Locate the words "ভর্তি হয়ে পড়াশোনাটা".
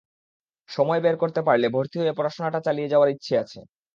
1.75-2.59